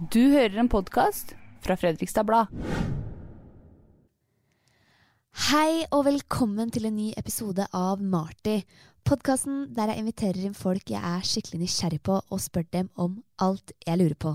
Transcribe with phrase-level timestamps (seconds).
[0.00, 2.48] Du hører en podkast fra Fredrikstad Blad.
[5.50, 8.62] Hei og velkommen til en ny episode av Marty.
[9.04, 13.20] Podkasten der jeg inviterer inn folk jeg er skikkelig nysgjerrig på, og spør dem om
[13.44, 14.34] alt jeg lurer på.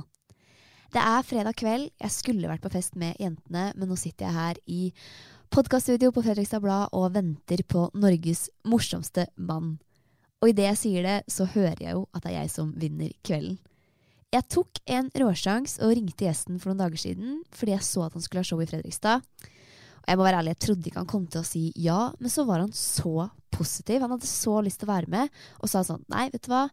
[0.94, 1.90] Det er fredag kveld.
[1.98, 4.82] Jeg skulle vært på fest med jentene, men nå sitter jeg her i
[5.50, 9.80] podkaststudio på Fredrikstad Blad og venter på Norges morsomste mann.
[10.46, 13.18] Og idet jeg sier det, så hører jeg jo at det er jeg som vinner
[13.26, 13.58] kvelden.
[14.36, 18.16] Jeg tok en råsjans og ringte gjesten for noen dager siden fordi jeg så at
[18.18, 19.24] han skulle ha show i Fredrikstad.
[20.04, 22.34] Og jeg må være ærlig, jeg trodde ikke han kom til å si ja, men
[22.34, 24.04] så var han så positiv.
[24.04, 26.66] Han hadde så lyst til å være med, og sa sånn Nei, vet du hva,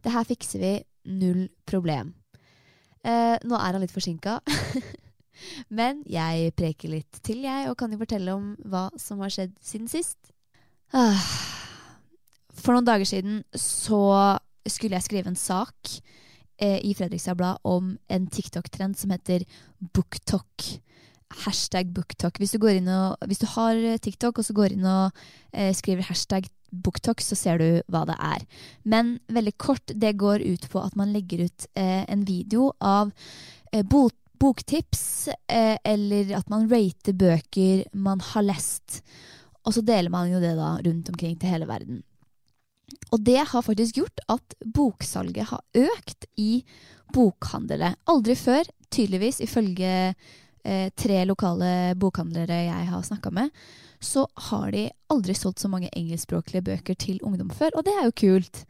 [0.00, 0.72] det her fikser vi.
[1.10, 2.14] Null problem.
[3.04, 4.38] Eh, nå er han litt forsinka.
[5.78, 9.54] men jeg preker litt til, jeg, og kan jo fortelle om hva som har skjedd
[9.64, 10.32] siden sist.
[10.96, 11.20] Ah.
[12.56, 14.00] For noen dager siden så
[14.68, 16.00] skulle jeg skrive en sak
[16.60, 19.46] i Fredrikstad Blad om en TikTok-trend som heter
[19.78, 20.70] BookTok
[21.44, 22.38] hashtag booktok.
[22.38, 25.12] Hvis hvis du har TikTok og så går inn og
[25.52, 28.46] eh, skriver hashtag booktok, så ser du hva det er.
[28.84, 33.12] Men veldig kort, det går ut på at man legger ut eh, en video av
[33.72, 39.02] eh, bok, boktips, eh, eller at man rater bøker man har lest.
[39.66, 42.02] Og så deler man jo det da rundt omkring til hele verden.
[43.10, 46.62] Og det har faktisk gjort at boksalget har økt i
[47.14, 47.94] bokhandlere.
[48.10, 53.50] Aldri før, tydeligvis, ifølge eh, tre lokale bokhandlere jeg har snakka med,
[54.00, 58.08] så har de aldri solgt så mange engelskspråklige bøker til ungdom før, og det er
[58.08, 58.64] jo kult.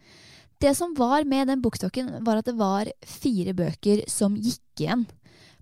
[0.61, 5.07] Det som var med den bokstokken, var at det var fire bøker som gikk igjen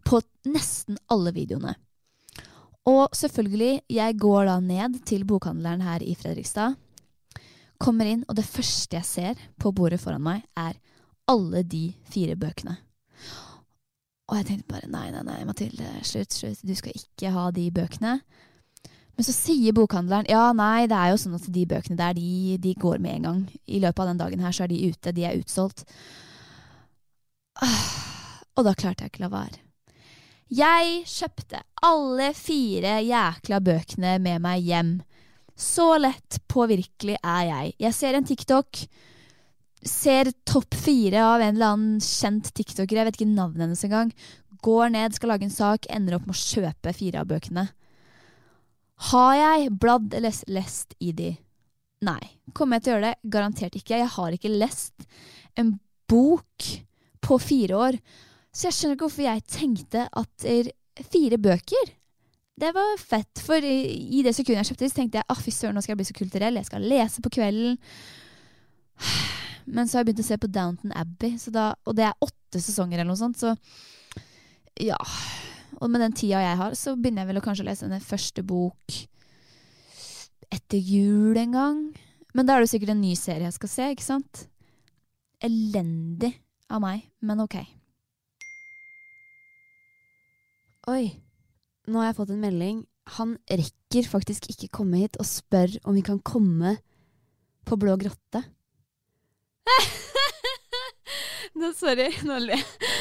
[0.08, 1.76] på nesten alle videoene.
[2.88, 6.78] Og selvfølgelig, jeg går da ned til bokhandleren her i Fredrikstad,
[7.78, 10.77] kommer inn, og det første jeg ser på bordet foran meg, er
[11.28, 12.77] alle de fire bøkene.
[14.28, 17.69] Og jeg tenkte bare nei, nei, nei, Mathilde, slutt, slutt, du skal ikke ha de
[17.72, 18.19] bøkene.
[19.19, 22.59] Men så sier bokhandleren ja, nei, det er jo sånn at de bøkene der, de,
[22.62, 23.41] de går med en gang.
[23.66, 25.87] I løpet av den dagen her så er de ute, de er utsolgt.
[28.59, 29.65] Og da klarte jeg ikke la være.
[30.49, 34.93] Jeg kjøpte alle fire jækla bøkene med meg hjem.
[35.58, 37.72] Så lett påvirkelig er jeg.
[37.82, 38.82] Jeg ser en TikTok,
[39.82, 44.12] ser topp fire av en eller annen kjent tiktoker, jeg vet ikke navnet hennes engang,
[44.62, 47.66] går ned, skal lage en sak, ender opp med å kjøpe fire av bøkene.
[49.10, 51.32] Har jeg bladd eller lest i de?
[52.06, 52.22] Nei.
[52.54, 53.30] Kommer jeg til å gjøre det?
[53.34, 53.98] Garantert ikke.
[53.98, 55.06] Jeg har ikke lest
[55.58, 55.76] en
[56.10, 56.66] bok
[57.22, 57.98] på fire år.
[58.54, 60.48] Så jeg skjønner ikke hvorfor jeg tenkte at
[61.12, 61.94] fire bøker
[62.58, 65.52] det var fett, for i, det sekundet jeg kjøpte det, så tenkte jeg ah, fy
[65.54, 66.58] søren, nå skal jeg bli så kulturell.
[66.58, 67.78] Jeg skal lese på kvelden.
[69.69, 72.62] Men så har jeg begynt å se på Downton Abbey, da, og det er åtte
[72.64, 73.54] sesonger eller noe sånt, så
[74.80, 74.98] ja.
[75.78, 78.42] Og med den tida jeg har, så begynner jeg vel å kanskje lese den første
[78.47, 78.98] bok
[80.48, 81.80] etter jul en gang.
[82.34, 84.44] Men da er det sikkert en ny serie jeg skal se, ikke sant?
[85.44, 86.32] Elendig
[86.72, 87.60] av meg, men ok.
[90.88, 91.04] Oi,
[91.88, 92.82] nå har jeg fått en melding.
[93.16, 96.76] Han rekker faktisk ikke komme hit og spør om vi kan komme
[97.69, 98.43] på Blå grotte.
[101.59, 102.94] nå, sorry, nå ler jeg.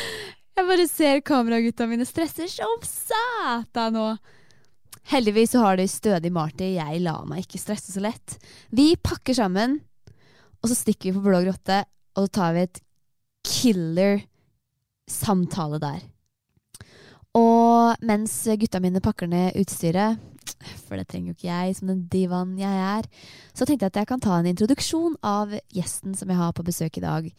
[0.58, 4.08] Jeg bare ser kameragutta mine stresser som satan nå.
[5.08, 6.74] Heldigvis så har de stødig Marty.
[6.76, 8.40] Jeg lar meg ikke stresse så lett.
[8.74, 9.78] Vi pakker sammen,
[10.60, 11.84] og så stikker vi på Blå grotte,
[12.18, 12.82] og så tar vi et
[13.48, 14.20] killer
[15.08, 16.02] samtale der.
[17.38, 20.18] Og mens gutta mine pakker ned utstyret,
[20.88, 23.08] for det trenger jo ikke jeg som den divaen jeg er,
[23.54, 26.66] så tenkte jeg at jeg kan ta en introduksjon av gjesten som jeg har på
[26.66, 27.30] besøk i dag.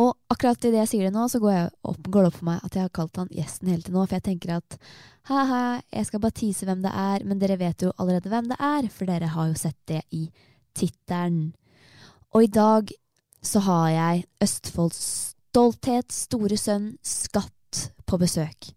[0.00, 2.64] Og akkurat idet jeg sier det nå, så går, opp, går, det opp for meg
[2.66, 4.78] at jeg har kalt han gjesten hele til nå, for jeg tenker at
[5.30, 5.60] ha-ha,
[5.94, 8.88] jeg skal bare tease hvem det er, men dere vet jo allerede hvem det er,
[8.90, 10.24] for dere har jo sett det i
[10.74, 11.52] tittelen.
[12.34, 12.90] Og i dag
[13.44, 15.04] så har jeg Østfolds
[15.54, 18.74] stolthet, store sønn, Skatt, på besøk.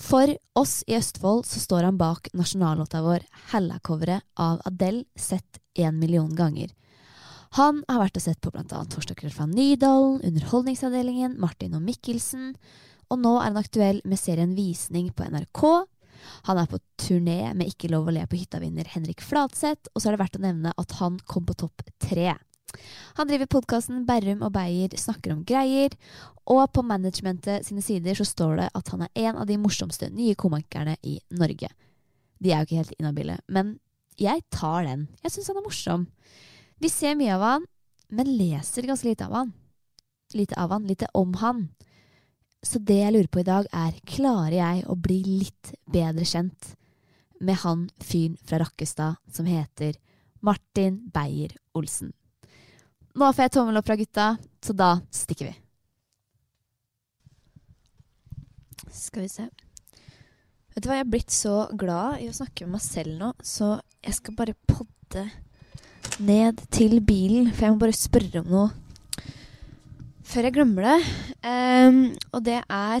[0.00, 5.98] For oss i Østfold så står han bak nasjonallåta vår Hella-coveret av Adele sett én
[6.00, 6.72] million ganger.
[7.58, 8.64] Han har vært og sett på bl.a.
[8.64, 12.54] Torsdager fra Nydalen, Underholdningsavdelingen, Martin og Mikkelsen,
[13.10, 15.64] og nå er han aktuell med serien Visning på NRK.
[16.46, 20.10] Han er på turné med Ikke lov å le på hytta-vinner Henrik Fladseth, og så
[20.10, 22.36] er det verdt å nevne at han kom på topp tre.
[23.18, 25.94] Han driver podkasten Berrum og Beyer snakker om greier,
[26.50, 30.10] og på managementet sine sider så står det at han er en av de morsomste
[30.14, 31.70] nye komikerne i Norge.
[32.40, 33.76] De er jo ikke helt inhabile, men
[34.20, 35.06] jeg tar den.
[35.24, 36.08] Jeg syns han er morsom.
[36.80, 37.68] Vi ser mye av han,
[38.10, 39.54] men leser ganske lite av han.
[40.34, 41.68] Lite av han, lite om han.
[42.62, 46.74] Så det jeg lurer på i dag, er klarer jeg å bli litt bedre kjent
[47.40, 49.96] med han fyren fra Rakkestad som heter
[50.44, 52.12] Martin Beyer-Olsen.
[53.18, 54.26] Nå får jeg tommel opp fra gutta,
[54.62, 55.54] så da stikker vi.
[58.90, 59.46] Skal vi se.
[60.70, 63.32] Vet du hva, jeg er blitt så glad i å snakke med meg selv nå,
[63.42, 65.24] så jeg skal bare podde
[66.22, 68.70] ned til bilen, for jeg må bare spørre om noe
[70.30, 71.00] før jeg glemmer det.
[71.42, 73.00] Um, og det er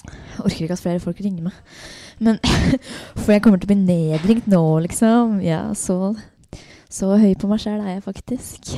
[0.00, 1.56] jeg orker ikke at flere folk ringer meg.
[2.20, 2.38] Men
[3.20, 5.40] For jeg kommer til å bli nedringt nå, liksom.
[5.44, 6.14] Ja, så,
[6.90, 8.72] så høy på meg sjæl er jeg faktisk.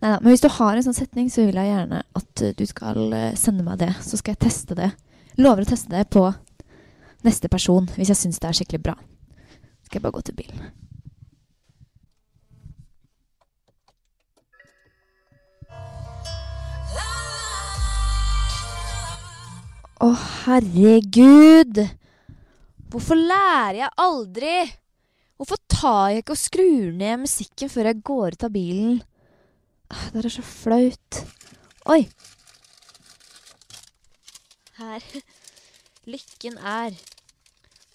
[0.00, 3.00] Neida, men hvis du har en sånn setning, så vil jeg gjerne at du skal
[3.12, 3.90] eh, sende meg det.
[4.00, 4.92] Så skal jeg teste det.
[5.40, 6.24] Lover å teste det på
[7.26, 8.94] neste person hvis jeg syns det er skikkelig bra.
[9.84, 10.70] Skal jeg bare gå til bilen.
[20.00, 20.14] Å,
[20.46, 21.82] herregud!
[22.90, 24.54] Hvorfor lærer jeg aldri?
[25.40, 28.98] Hvorfor tar jeg ikke og skrur ned musikken før jeg går ut av bilen?
[29.88, 31.20] Ah, det er så flaut.
[31.88, 32.02] Oi!
[34.76, 35.08] Her.
[36.12, 36.92] Lykken er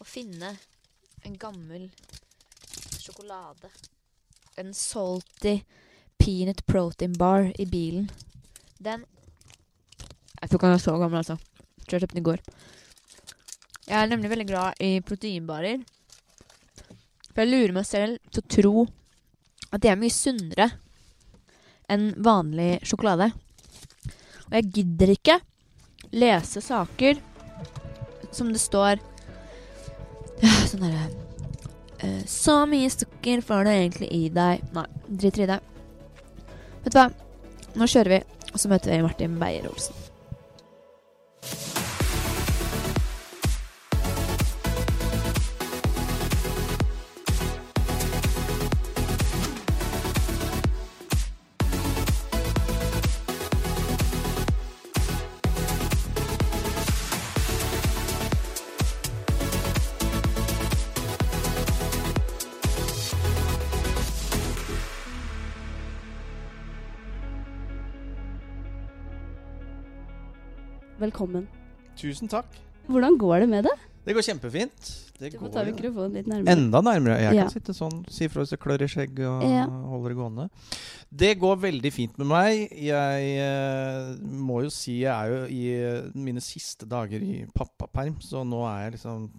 [0.01, 0.55] å finne
[1.21, 1.85] en gammel
[2.97, 3.69] sjokolade.
[4.57, 5.59] En salty
[6.17, 8.09] peanut protein bar i bilen.
[8.81, 9.05] Den
[10.41, 11.37] Jeg tror ikke han er så gammel, altså.
[11.85, 12.47] Tror jeg kjøpte den i går.
[13.85, 15.85] Jeg er nemlig veldig glad i proteinbarer.
[17.35, 18.85] For jeg lurer meg selv til å tro
[19.75, 20.69] at de er mye sunnere
[21.91, 23.27] enn vanlig sjokolade.
[24.47, 25.35] Og jeg gidder ikke
[26.15, 27.19] lese saker
[28.31, 29.01] som det står
[30.69, 31.05] Sånn derre
[32.03, 34.63] uh, Så mye sukker får du egentlig i deg.
[34.75, 35.59] Nei, driter i det.
[36.85, 37.07] Vet du hva?
[37.75, 38.23] Nå kjører vi,
[38.53, 40.04] og så møter vi Martin Beyer-Olsen.
[71.05, 71.45] Velkommen.
[71.99, 72.47] Tusen takk.
[72.89, 73.81] Hvordan går det med deg?
[74.05, 74.87] Det går kjempefint.
[75.19, 76.51] Det Du går må ta mikrofonen litt nærmere.
[76.53, 77.17] enda nærmere.
[77.21, 77.41] Jeg Ja.
[77.43, 79.65] kan sitte sånn, si fra hvis det klør i skjegget og Ja.
[79.65, 80.49] holder det gående.
[81.15, 82.69] Det går veldig fint med meg.
[82.71, 88.17] Jeg eh, må jo si jeg er jo i eh, mine siste dager i pappaperm,
[88.19, 89.29] så nå er jeg liksom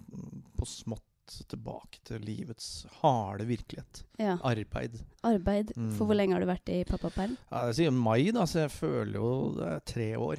[0.57, 1.01] på smått
[1.49, 4.03] tilbake til livets harde virkelighet.
[4.17, 4.37] Ja.
[4.37, 5.01] Arbeid.
[5.23, 5.73] Arbeid.
[5.75, 5.91] Mm.
[5.97, 7.37] For hvor lenge har du vært i pappaperm?
[7.51, 10.37] Ja, jeg sier mai, da, så jeg føler jo det er tre år.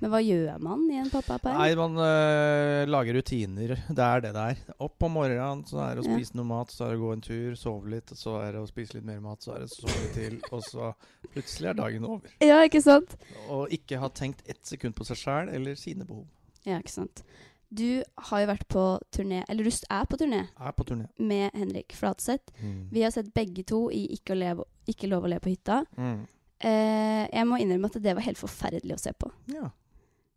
[0.00, 1.56] Men hva gjør man i en pappaperm?
[1.56, 3.72] Nei, man øh, lager rutiner.
[3.88, 4.58] Det er det det er.
[4.84, 6.16] Opp om morgenen, så er det å Ja.
[6.18, 8.60] spise noe mat, så er det å gå en tur, sove litt, så er det
[8.60, 10.90] å spise litt mer mat, så er det å sove til, og så
[11.32, 12.28] plutselig er dagen over.
[12.44, 13.16] Ja, ikke sant?
[13.48, 16.26] Og ikke ha tenkt ett sekund på seg sjæl eller sine behov.
[16.66, 17.24] Ja, ikke sant.
[17.72, 21.08] Du har jo vært på turné, eller du er på turné, Er på turné.
[21.18, 22.52] med Henrik Flatseth.
[22.62, 22.88] Mm.
[22.92, 25.80] Vi har sett begge to i Ikke, leve, ikke lov å le på hytta.
[25.98, 26.26] Mm.
[26.60, 29.28] Eh, jeg må innrømme at det var helt forferdelig å se på.
[29.52, 29.70] Ja.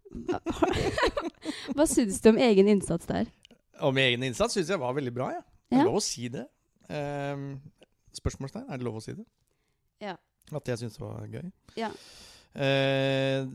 [1.76, 3.30] Hva, syns du om egen innsats der?
[3.80, 5.44] Om egen innsats syns jeg var veldig bra, ja.
[5.70, 5.84] Det Ja.
[5.84, 6.46] er lov å si det.
[6.90, 7.62] Um,
[8.18, 9.26] spørsmålstegn, er det lov å si det?
[10.02, 10.16] Ja.
[10.56, 11.52] At jeg syns det var gøy?
[11.78, 11.92] Ja.
[12.58, 13.46] Eh,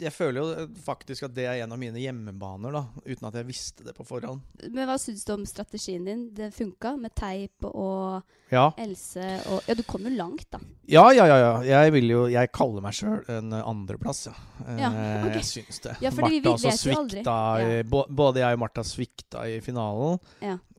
[0.00, 3.48] jeg føler jo faktisk at det er en av mine hjemmebaner, da, uten at jeg
[3.48, 4.42] visste det på forhånd.
[4.68, 6.22] Men hva syns du om strategien din?
[6.36, 10.60] Det funka med teip og Ja, Else og Ja, du kom jo langt, da.
[10.90, 11.36] Ja, ja, ja.
[11.40, 11.52] ja.
[11.70, 14.34] Jeg vil jo Jeg kaller meg sjøl en andreplass, ja.
[14.78, 15.36] Ja, okay.
[15.38, 15.96] Jeg syns det.
[16.02, 18.04] Ja, Martha vi vi også svikta i, Ja.
[18.08, 20.18] Både jeg og Martha svikta i finalen.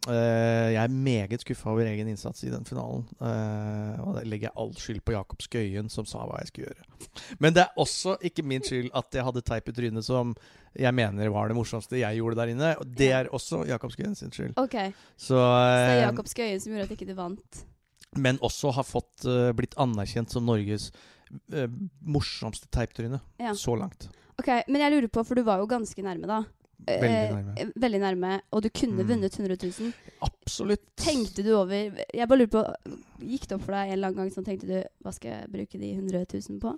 [0.09, 3.03] Eh, jeg er meget skuffa over egen innsats i den finalen.
[3.21, 6.71] Eh, og der legger jeg all skyld på Jakob Skøyen, som sa hva jeg skulle
[6.71, 7.09] gjøre.
[7.39, 10.33] Men det er også ikke min skyld at jeg hadde teip i trynet som
[10.73, 12.71] jeg mener var det morsomste jeg gjorde der inne.
[12.81, 14.55] Og det er også Jakob Skøyen sin skyld.
[14.57, 14.73] Ok,
[15.17, 17.65] Så, det er eh, Jakob Skøyen som gjorde at ikke du vant.
[18.17, 19.23] men også har fått
[19.55, 20.89] blitt anerkjent som Norges
[22.03, 23.53] morsomste teiptryne Ja.
[23.53, 24.09] så langt.
[24.39, 26.41] Ok, Men jeg lurer på, for du var jo ganske nærme, da.
[26.87, 27.73] Veldig Eh, nærme.
[27.83, 29.07] veldig nærme, og du kunne Mm.
[29.07, 29.93] vunnet 100 000.
[30.21, 30.81] Absolutt.
[30.97, 31.75] Tenkte du over
[32.13, 32.63] Jeg bare lurer på,
[33.21, 35.79] Gikk det opp for deg en annen gang sånn tenkte du Hva skal jeg bruke
[35.79, 36.73] de 100 000 på?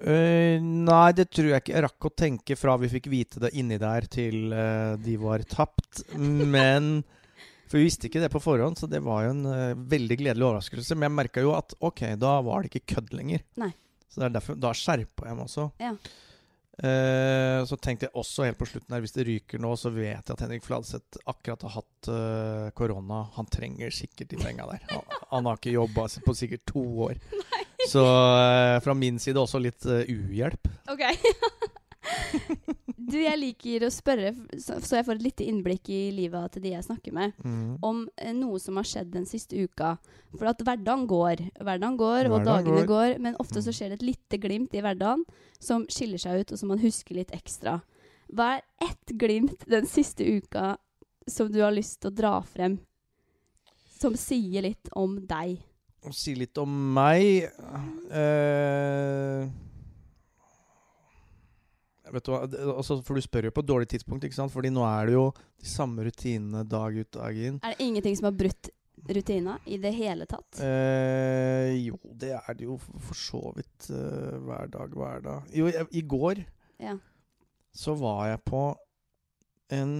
[0.00, 1.74] Uh, nei, det tror jeg ikke.
[1.74, 5.42] Jeg rakk å tenke fra vi fikk vite det inni der, til uh, de var
[5.44, 6.04] tapt.
[6.16, 7.02] Men
[7.68, 10.46] For vi visste ikke det på forhånd, så det var jo en uh, veldig gledelig
[10.46, 10.96] overraskelse.
[10.96, 13.44] Men jeg merka jo at ok, da var det ikke kødd lenger.
[13.60, 13.72] Nei.
[14.08, 15.68] Så det er derfor, da skjerpa jeg meg også.
[15.78, 15.92] Ja.
[16.80, 20.16] Eh, så tenkte jeg også helt på slutten her, hvis det ryker nå, så vet
[20.16, 23.26] jeg at Henrik Fladseth akkurat har hatt eh, korona.
[23.36, 24.84] Han trenger sikkert de penga der.
[24.94, 27.20] Han, han har ikke jobba på sikkert to år.
[27.90, 30.72] Så eh, fra min side også litt uhjelp.
[30.92, 31.04] Ok.
[33.10, 36.74] du, jeg liker å spørre, så, jeg får et lite innblikk i livet til de
[36.74, 37.78] jeg snakker med, mm.
[37.86, 39.94] om eh, noe som har skjedd den siste uka.
[40.36, 43.14] For at hverdagen går, hverdagen går, og Hverdagen dagene går.
[43.16, 43.22] går.
[43.26, 43.76] Men ofte så Mm.
[43.78, 45.24] skjer det et lite glimt i hverdagen
[45.58, 47.80] som skiller seg ut, og som man husker litt ekstra.
[48.30, 50.76] Hva er ett glimt den siste uka
[51.26, 52.78] som du har lyst til å dra frem,
[54.00, 55.58] som sier litt om deg?
[56.06, 57.50] Å si litt om meg
[58.08, 59.48] eh,
[62.12, 62.40] Vet du hva,
[62.76, 64.52] altså, For du spør jo på et dårlig tidspunkt, ikke sant?
[64.54, 65.24] Fordi nå er det jo
[65.60, 67.60] de samme rutinene dag ut dag inn.
[67.62, 68.70] Er det ingenting som har brutt
[69.10, 70.60] rutina i det hele tatt?
[70.60, 75.48] Eh, jo, det er det jo for, så vidt eh, hver dag, hver dag.
[75.56, 76.42] Jo, i, i går
[76.82, 76.96] Ja.
[77.72, 78.64] så var jeg på
[79.70, 79.94] en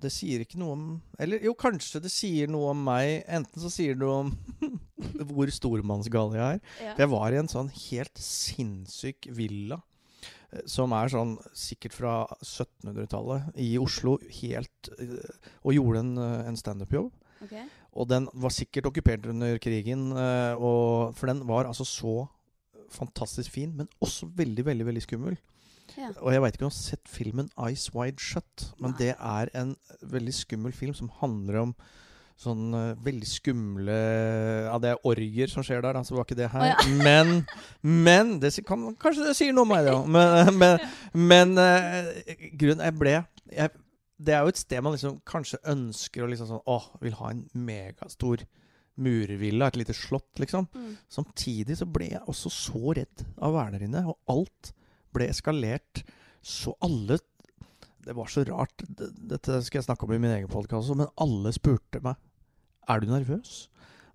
[0.00, 0.84] Det sier ikke noe om
[1.20, 3.22] Eller jo, kanskje det sier noe om meg.
[3.28, 4.34] Enten så sier det noe om
[5.30, 6.60] hvor stormannsgal jeg er.
[6.82, 6.94] Ja.
[6.98, 9.78] Jeg var i en sånn helt sinnssyk villa.
[10.70, 14.18] Som er sånn sikkert fra 1700-tallet i Oslo.
[14.40, 15.16] Helt eh,
[15.64, 17.12] Og gjorde en, eh, en standup-jobb.
[17.44, 17.66] Okay.
[17.94, 20.12] Og den var sikkert okkupert under krigen.
[20.12, 22.14] eh, Og, for den var altså så
[22.94, 25.36] fantastisk fin, men også veldig, veldig veldig skummel.
[25.98, 26.10] Ja.
[26.22, 28.98] Og jeg veit ikke om du har sett filmen 'Ice Wide Shut', men Nei.
[28.98, 31.74] det er en veldig skummel film som handler om
[32.40, 33.98] sånn eh, veldig skumle
[34.66, 36.64] Ja, det er orger som skjer der, så var ikke det her.
[36.64, 36.96] Oh, ja.
[37.06, 37.44] Men,
[37.82, 40.10] men det kan, Kanskje det sier noe om meg, det òg.
[40.10, 43.70] Men, men, men eh, grunnen Jeg ble jeg,
[44.18, 47.32] Det er jo et sted man liksom kanskje ønsker å liksom sånn Å, vil ha
[47.32, 48.44] en megastor
[48.94, 50.68] murvilla, et lite slott, liksom.
[50.70, 50.92] Mm.
[51.10, 54.70] Samtidig så ble jeg også så redd av å være der inne, og alt
[55.14, 56.04] ble eskalert.
[56.44, 57.18] Så alle
[58.04, 58.84] Det var så rart.
[58.88, 62.18] Dette skal jeg snakke om i min egen podkast også, men alle spurte meg
[62.88, 63.68] Er du nervøs.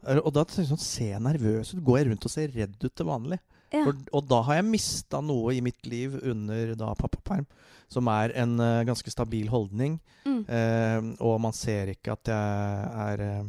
[0.05, 1.83] Er- Og da tenkte jeg sånn Ser jeg nervøs ut?
[1.83, 3.39] Går jeg rundt og ser redd ut til vanlig?
[3.73, 3.83] Ja.
[3.85, 7.45] For, og da har jeg mista noe i mitt liv under da pappaperm,
[7.89, 9.99] som er en uh, ganske stabil holdning.
[10.25, 10.39] Mm.
[10.49, 13.43] Uh, og man ser ikke at jeg er uh,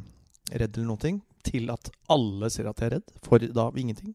[0.53, 4.13] redd eller noen ting, til at alle ser at jeg er redd, for da ingenting.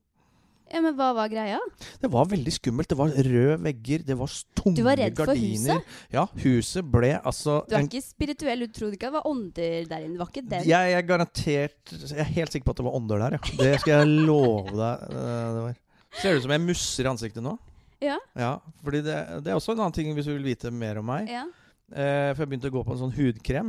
[0.75, 1.58] Ja, men hva var greia?
[2.01, 2.89] Det var veldig skummelt.
[2.91, 4.27] Det var røde vegger, det var
[4.60, 5.82] tunge Du var redd for gardiner.
[6.13, 9.88] Ja, huset ble altså Du er en- ikke spirituell, du trodde ikke det var ånder
[9.89, 10.13] der inne?
[10.17, 10.67] Det var ikke den?
[10.70, 13.58] jeg er garantert Jeg er helt sikker på at det var ånder der, ja.
[13.63, 15.05] Det skal jeg love deg.
[15.10, 15.75] eh, Det var.
[16.22, 17.58] Ser det ut som jeg musser i ansiktet nå?
[18.03, 18.17] Ja.
[18.36, 21.05] Ja, fordi det, det er også en annen ting hvis du vil vite mer om
[21.05, 21.29] meg.
[21.32, 21.46] Ja,
[21.86, 23.67] Eh, for jeg begynte å gå på en sånn hudkrem.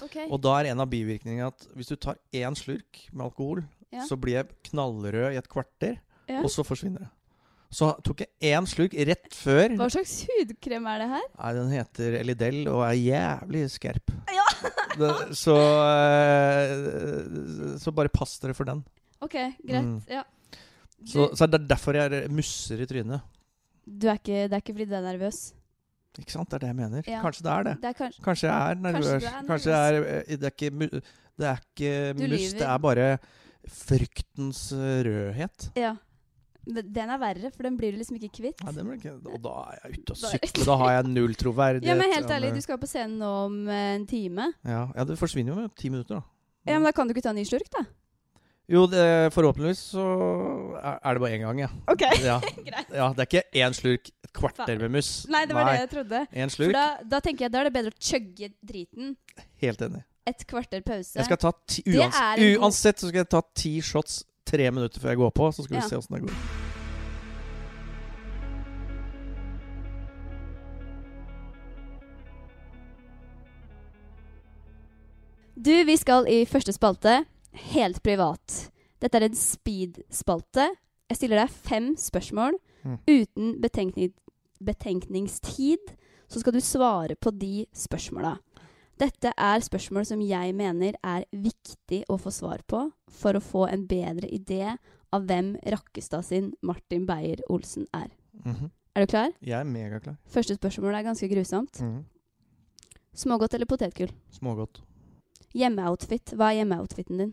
[0.00, 0.24] Okay.
[0.32, 3.60] Og da er en av bivirkningene at hvis du tar én slurk med alkohol,
[3.92, 4.06] Ja.
[4.08, 5.98] så blir jeg knallrød i et kvarter,
[6.30, 6.40] Ja.
[6.46, 7.10] og så forsvinner det.
[7.70, 9.76] Så tok jeg én slurk rett før.
[9.78, 11.26] Hva slags hudkrem er det her?
[11.38, 14.10] Nei, Den heter Elidel og er jævlig skerp.
[14.34, 14.46] Ja.
[15.00, 15.08] Det,
[15.38, 15.54] så
[16.20, 18.82] eh, Så bare pass dere for den.
[19.22, 19.86] Ok, greit.
[19.86, 20.00] Mm.
[20.10, 20.24] Ja.
[21.06, 23.22] Så, Du, så det er derfor jeg musser i trynet.
[23.86, 25.38] du er ikke, det er ikke fordi du er nervøs?
[26.18, 26.50] Ikke sant?
[26.50, 27.02] Det er det jeg mener.
[27.08, 27.20] Ja.
[27.22, 27.76] Kanskje det er det.
[27.80, 29.06] Det er kanskje Kanskje jeg er nervøs.
[29.06, 31.00] Kanskje, er Kanskje jeg er, eh, det er ikke,
[31.38, 32.58] det er ikke Du mus, lyver.
[32.58, 33.08] det er bare
[33.78, 35.70] fryktens eh, rødhet.
[35.78, 35.94] Ja.
[36.70, 38.64] Den er verre, for den blir du liksom ikke kvitt.
[38.64, 40.66] Ja, ikke, og da er jeg ute og sykler.
[40.68, 41.88] Da har jeg null troverdighet.
[41.90, 44.52] Ja, men helt ærlig, du skal på scenen nå om eh, en time.
[44.64, 46.22] ja, ja, det forsvinner jo med ti minutter, da.
[46.68, 47.86] Ja, men Da kan du ikke ta en ny slurk, da?
[48.70, 50.02] Jo, det, forhåpentligvis så
[50.78, 51.70] er, det bare én gang, ja.
[51.90, 52.38] Ok, ja.
[52.68, 52.92] greit.
[52.94, 55.10] Ja, Det er ikke én slurk, et kvarter med mus.
[55.32, 56.22] Nei, det var det jeg trodde.
[56.30, 56.76] For slurk.
[56.76, 56.86] da,
[57.16, 59.16] da tenker jeg da er det bedre å chugge driten.
[59.64, 60.04] Helt enig.
[60.30, 61.16] Et kvarter pause.
[61.18, 64.20] Jeg skal ta ti, uans en Uansett så skal jeg ta ti shots
[64.50, 65.82] tre minutter før jeg går på, så skal Ja.
[65.84, 66.36] vi se åssen det går.
[75.54, 77.20] Du, vi skal i første spalte.
[77.74, 78.70] Helt privat.
[79.02, 80.68] Dette er en speed-spalte.
[81.10, 82.54] Jeg stiller deg fem spørsmål
[82.84, 82.98] Mm.
[83.08, 84.12] uten betenkning,
[84.64, 85.78] betenkningstid.
[86.28, 88.38] Så skal du svare på de spørsmåla.
[89.00, 92.82] Dette er spørsmål som jeg mener er viktig å få svar på
[93.20, 94.74] for å få en bedre idé
[95.10, 98.10] av hvem Rakkestad sin Martin Beyer-Olsen er.
[98.44, 98.70] Mhm.
[98.94, 99.32] Er du klar?
[99.40, 100.18] Jeg er megaklar.
[100.26, 101.80] Første spørsmål er ganske grusomt.
[101.80, 102.04] Mhm.
[103.14, 104.12] Smågodt eller potetgull?
[104.30, 104.82] Smågodt.
[105.54, 106.34] Hjemmeoutfit.
[106.36, 107.32] Hva er hjemmeoutfiten din?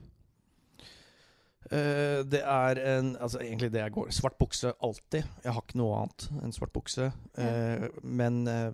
[1.67, 5.25] Eh, det er en Altså egentlig det jeg går Svart bukse alltid.
[5.43, 7.09] Jeg har ikke noe annet enn svart bukse.
[7.35, 8.71] Eh, men uh,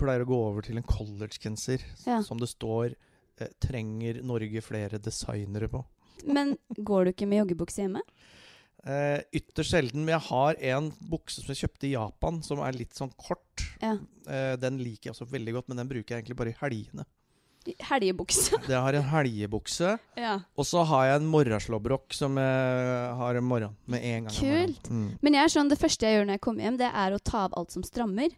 [0.00, 2.20] pleier å gå over til en collegegenser Ja.
[2.26, 2.96] som det står
[3.62, 5.80] 'Trenger Norge flere designere' på.
[6.26, 8.02] Men går du ikke med joggebukse hjemme?
[8.82, 10.04] Uh, ytterst sjelden.
[10.04, 13.64] Men jeg har en bukse som jeg kjøpte i Japan, som er litt sånn kort.
[13.82, 13.96] Ja.
[14.26, 17.06] Uh, den liker jeg også veldig godt, men den bruker jeg egentlig bare i helgene.
[17.88, 18.58] Helgebukse.
[18.72, 20.34] Jeg har en helgebukse, ja.
[20.58, 24.36] og så har jeg en morgenslåbrok som jeg har en morgen med en gang.
[24.36, 24.88] Kult.
[24.90, 25.10] Mm.
[25.22, 27.20] Men jeg er sånn, det første jeg gjør når jeg kommer hjem, det er å
[27.22, 28.34] ta av alt som strammer.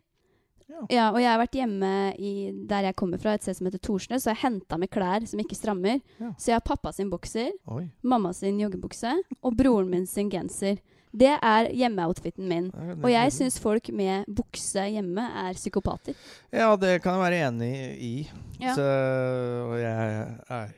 [0.88, 1.10] Ja.
[1.12, 2.32] og jeg har vært hjemme i,
[2.66, 5.40] der jeg kommer fra, et sted som heter Torsnes, så jeg henta med klær som
[5.42, 6.00] ikke strammer.
[6.18, 6.32] Ja.
[6.40, 7.84] Så jeg har pappa sin bokser, Oi.
[8.02, 10.80] mamma sin joggebukse og broren min sin genser.
[11.14, 12.64] Det er hjemmeoutfiten min.
[13.04, 16.16] Og jeg syns folk med bukse hjemme er psykopater.
[16.50, 17.70] Ja, det kan jeg være enig
[18.02, 18.14] i.
[18.58, 18.74] Ja.
[18.74, 18.86] Så,
[19.68, 20.24] og jeg
[20.58, 20.72] er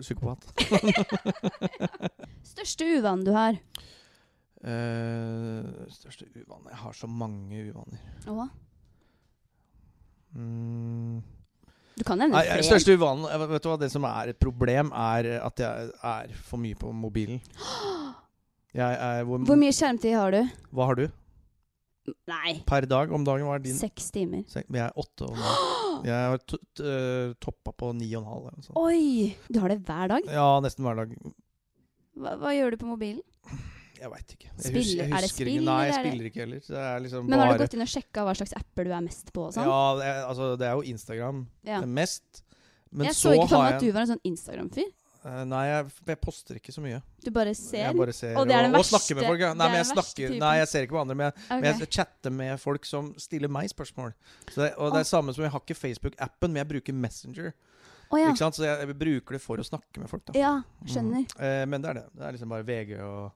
[0.00, 0.48] psykopat.
[2.52, 3.60] Største uvanen du har?
[4.62, 8.02] Uh, største uvanen Jeg har så mange uvaner.
[8.30, 8.48] Å,
[10.32, 11.18] Mm.
[11.98, 12.62] du kan nevne flere.
[12.64, 16.32] største uvanen eh, Vet du hva, Det som er et problem, er at jeg er
[16.48, 17.42] for mye på mobilen.
[18.74, 20.42] Er, hvor, Hvor mye skjermtid har du?
[20.72, 21.08] Hva har du
[22.26, 23.44] Nei, per dag om dagen?
[23.46, 23.76] Hva er din?
[23.78, 24.40] seks timer.
[24.50, 25.68] Sek, Jeg er åtte om dagen.
[26.08, 28.46] Jeg har t- t- eh, toppa på ni og en halv.
[28.48, 28.78] eller sånt.
[28.80, 29.36] Oi!
[29.52, 30.24] Du har det hver dag?
[30.26, 31.12] Ja, nesten hver dag.
[32.18, 33.22] Hva, hva gjør du på mobilen?
[34.02, 34.48] Jeg veit ikke.
[34.50, 35.66] Jeg Spiller- hus- jeg er det husker spill, ikke.
[35.68, 36.64] Nei, jeg er spiller ikke heller.
[36.82, 39.30] Er liksom Men har du gått inn og sjekka hva slags apper du er mest
[39.36, 39.44] på?
[39.54, 39.68] sånn?
[39.70, 41.78] Ja, det er, altså, det er jo Instagram Ja.
[41.78, 42.42] det er mest.
[42.90, 44.90] Men jeg så, så ikke for meg at du var en sånn Instagram-fyr.
[45.24, 46.98] Eh, Nei, jeg, jeg poster ikke så mye.
[47.22, 47.92] Du bare ser.
[47.94, 49.40] Bare ser Og det er den og snakker med verste- folk.
[49.44, 49.50] Ja.
[49.54, 50.38] Nei, jeg snakker typen.
[50.42, 51.80] Nei, jeg ser ikke på andre, men jeg, men Ok.
[51.84, 54.14] jeg chatter med folk som stiller meg spørsmål.
[54.50, 57.52] Så det, og det er samme som jeg har ikke Facebook-appen, men jeg bruker Messenger.
[58.10, 58.28] Oh, ja.
[58.32, 58.58] Ikke sant?
[58.58, 60.24] Så jeg, bruker det for å snakke med folk.
[60.26, 61.22] da Ja, skjønner.
[61.22, 61.38] Mm.
[61.38, 62.04] Uh, men det er det.
[62.18, 63.32] Det er liksom bare VG og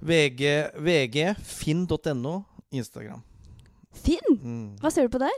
[0.00, 0.44] VG,
[0.78, 3.22] VG finn.no, Instagram.
[4.04, 4.36] Finn!
[4.38, 4.76] Mm.
[4.80, 5.34] Hva ser du på der?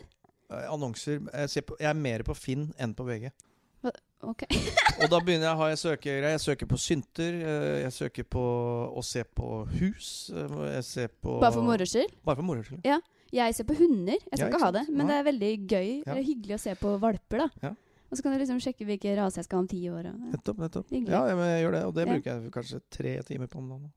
[0.53, 3.31] Uh, Annonser jeg, ser på, jeg er mer på Finn enn på VG.
[4.23, 4.45] Ok.
[5.03, 8.27] Og da begynner jeg å ha jeg søker, jeg søker på synter, eh, jeg søker
[8.31, 8.43] på
[8.95, 9.49] å se på
[9.81, 10.31] hus.
[10.31, 12.13] eh, Jeg ser på Bare for moro skyld?
[12.25, 12.85] Bare for moro skyld.
[13.33, 14.19] Jeg ser på hunder.
[14.21, 16.13] Jeg skal Ja, ikke ha det, men men det er veldig gøy Ja.
[16.13, 17.39] eller hyggelig å se på valper.
[17.39, 17.71] da Ja.
[18.13, 20.05] Og så kan du liksom sjekke hvilken rase jeg skal ha om ti år.
[20.31, 20.59] Nettopp.
[20.59, 21.09] nettopp Hyggelig.
[21.17, 22.13] Ja, ja, jeg gjør det, og det Ja.
[22.13, 23.93] bruker jeg kanskje tre timer på om dagen.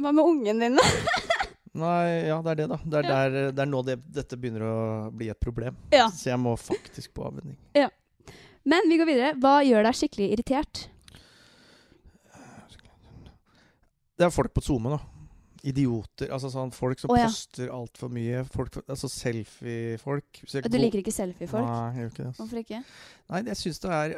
[0.00, 0.82] Hva med ungen din, da?
[1.74, 2.76] Nei, ja, det er det, da.
[2.86, 3.28] Det er, Ja.
[3.28, 5.76] der, det er nå det, dette begynner å bli et problem.
[5.92, 6.06] Ja.
[6.08, 7.58] Så jeg må faktisk på avvenning.
[8.64, 9.32] Men vi går videre.
[9.40, 10.86] Hva gjør deg skikkelig irritert?
[14.14, 15.00] Det er folk på SoMe, da.
[15.64, 16.28] Idioter.
[16.32, 17.26] Altså sånn folk som oh, ja.
[17.28, 18.42] poster altfor mye.
[18.52, 20.42] Folk, altså selfie-folk.
[20.68, 21.64] Du liker ikke selfie-folk?
[21.66, 22.34] Nei, jeg gjør ikke det.
[22.38, 22.82] Hvorfor ikke?
[23.32, 24.14] Nei, jeg syns det er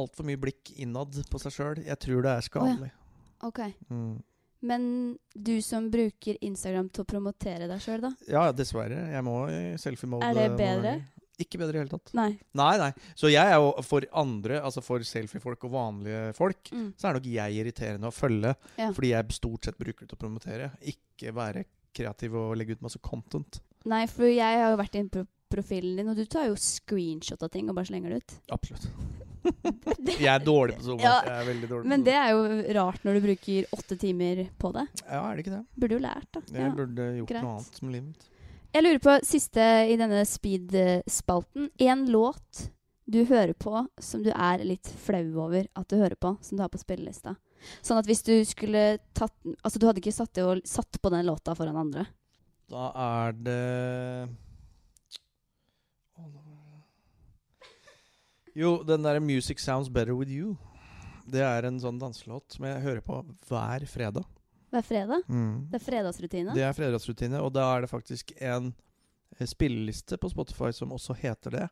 [0.00, 1.82] altfor mye blikk innad på seg sjøl.
[1.86, 2.94] Jeg tror det er skadelig.
[3.46, 3.62] Ok.
[3.90, 4.16] mm.
[4.66, 4.86] Men
[5.34, 8.14] du som bruker Instagram til å promotere deg sjøl, da?
[8.30, 9.02] Ja, dessverre.
[9.12, 10.30] Jeg må i selfie-mode.
[10.30, 10.94] Er det bedre?
[10.96, 11.04] ganger.
[11.38, 12.12] Ikke bedre i hele tatt.
[12.16, 12.38] Nei.
[12.56, 12.92] Nei, nei.
[13.14, 16.94] Så jeg er jo for andre, altså for selfie-folk og vanlige folk, Mm.
[16.96, 18.54] så er nok jeg irriterende å følge.
[18.78, 18.90] Ja.
[18.96, 20.70] Fordi jeg stort sett bruker det til å promotere.
[20.80, 23.60] Ikke være kreativ og legge ut masse content.
[23.84, 27.42] Nei, for jeg har jo vært inne på profilen din, og du tar jo screenshot
[27.42, 28.34] av ting og bare slenger det ut.
[28.56, 28.88] Absolutt.
[30.18, 31.02] jeg er dårlig på sånt.
[31.04, 32.40] Ja, Jeg er veldig dårlig Men det er jo
[32.80, 34.86] rart når du bruker åtte timer på det.
[35.04, 35.60] Ja, er det ikke det?
[35.78, 36.40] Burde jo lært, da.
[36.50, 36.72] Jeg Ja.
[36.74, 37.42] burde gjort greit.
[37.44, 38.24] noe annet med livet mitt.
[38.74, 41.70] Jeg lurer på siste i denne speed-spalten.
[41.78, 42.70] En låt
[43.06, 46.64] du hører på som du er litt flau over at du hører på, som du
[46.64, 47.36] har på spillelista.
[47.80, 51.26] Sånn at hvis du skulle tatt Altså, du hadde ikke satt, og, satt på den
[51.26, 52.06] låta foran andre.
[52.70, 54.28] Da er det
[58.56, 60.56] Jo, den derre 'Music Sounds Better With You'.
[61.28, 64.24] Det er en sånn danselåt som jeg hører på hver fredag.
[64.76, 65.22] Hver fredag.
[65.32, 65.52] Mm.
[65.72, 66.54] Det er fredagsrutine.
[66.56, 68.70] Det er fredagsrutine, og da er det faktisk en
[69.38, 71.68] eh, spilleliste på Spotify som også heter det.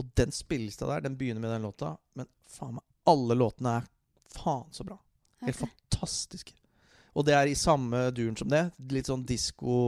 [0.00, 3.86] Og den spillelista der, den begynner med den låta, men faen meg, alle låtene er
[4.34, 4.96] faen så bra.
[5.44, 5.68] Helt Ok.
[5.68, 6.54] fantastiske.
[7.18, 8.64] Og det er i samme duren som det.
[8.94, 9.78] Litt sånn disko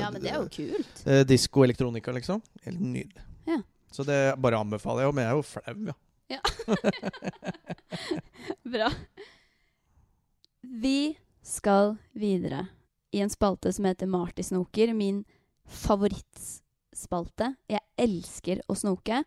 [0.00, 1.02] Ja, men det er jo kult.
[1.06, 2.42] eh, Disko elektronika, liksom.
[2.64, 3.22] Helt nydelig.
[3.46, 3.60] Ja.
[3.94, 5.94] Så det bare anbefaler jeg men jeg er jo flau,
[6.30, 6.40] ja.
[8.74, 8.90] Bra.
[10.62, 12.66] Vi skal videre
[13.12, 14.92] i en spalte som heter Marty snoker.
[14.94, 15.24] Min
[15.70, 17.54] favorittspalte.
[17.70, 19.22] Jeg elsker å snoke.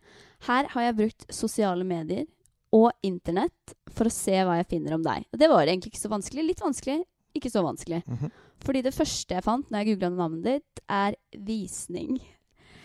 [0.48, 2.26] Her har jeg brukt sosiale medier
[2.74, 5.26] og internett for å se hva jeg finner om deg.
[5.32, 6.46] Og det var egentlig ikke så vanskelig.
[6.48, 7.04] Litt vanskelig,
[7.38, 8.02] ikke så vanskelig.
[8.08, 8.32] Mhm.
[8.64, 12.18] Fordi det første jeg fant når jeg googla navnet ditt, er visning.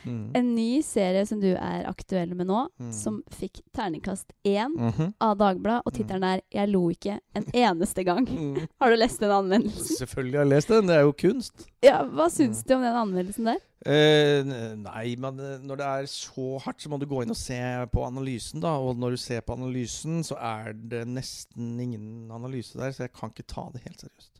[0.05, 0.31] Mm.
[0.35, 2.91] En ny serie som du er aktuell med nå, Mm.
[2.93, 5.13] som fikk terningkast én Mhm.
[5.21, 8.27] av Dagbladet, og tittelen er 'Jeg lo ikke en eneste gang'.
[8.39, 8.67] Mm.
[8.81, 9.97] Har du lest den anmeldelsen?
[10.07, 10.87] Selvfølgelig har jeg lest den.
[10.87, 11.65] Det er jo kunst.
[11.83, 13.57] Ja, Hva syns du om den anmeldelsen der?
[13.85, 14.43] Eh,
[14.75, 17.55] nei, men eh, når det er så hardt, så må du gå inn og se
[17.93, 18.75] på analysen, da.
[18.77, 23.13] Og når du ser på analysen, så er det nesten ingen analyse der, så jeg
[23.13, 24.31] kan ikke ta det helt seriøst.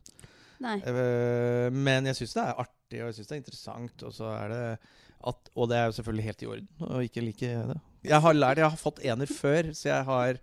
[0.60, 0.76] Nei.
[0.84, 4.02] Eh, men jeg syns det er artig, og jeg syns det er interessant.
[4.02, 4.78] Og, så er det
[5.26, 7.78] at, og det er jo selvfølgelig helt i orden å ikke like det.
[8.08, 10.38] Jeg har lært, jeg har fått ener før, så jeg har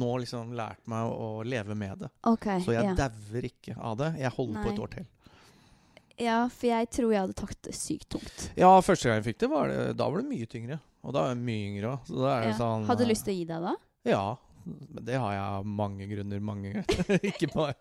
[0.00, 2.08] nå liksom lært meg å, å leve med det.
[2.24, 2.94] Okay, Så jeg ja.
[2.96, 4.14] dauer ikke av det.
[4.22, 5.08] Jeg holder på et år til.
[6.22, 8.46] ja, for jeg tror jeg hadde tatt det sykt tungt.
[8.56, 10.78] Ja, første gang jeg fikk det, var det, da var det mye tyngre.
[11.02, 12.06] Og da var jeg mye yngre òg.
[12.08, 12.58] Så da er det Ja.
[12.62, 13.74] sånn Hadde du eh, lyst til å gi deg da?
[14.08, 14.24] Ja.
[14.64, 16.42] Men det har jeg av mange grunner.
[16.44, 16.72] Mange
[17.30, 17.74] Ikke bare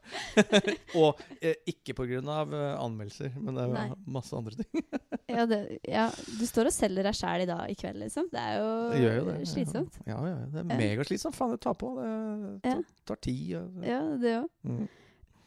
[1.01, 3.87] Og eh, ikke på av eh, anmeldelser, men det er Nei.
[4.17, 4.85] masse andre ting.
[5.31, 8.25] Ja, det, ja, du står og selger deg sjæl i dag i kveld, liksom.
[8.33, 9.35] Det er jo gjør jo det.
[9.47, 9.99] slitsomt.
[10.03, 11.37] Ja, ja, det er megaslitsomt.
[11.37, 11.93] Faen, det tar på.
[12.01, 13.53] Det tar, tar tid.
[13.53, 14.49] Ja, Ja, det òg.
[14.67, 14.89] Mm.